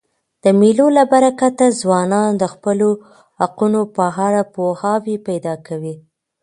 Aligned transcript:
د 0.43 0.45
مېلو 0.59 0.87
له 0.97 1.03
برکته 1.11 1.65
ځوانان 1.81 2.29
د 2.37 2.43
خپلو 2.53 2.89
حقونو 3.41 3.81
په 3.95 4.05
اړه 4.25 4.41
پوهاوی 4.53 5.15
پیدا 5.27 5.53
کوي. 5.67 5.95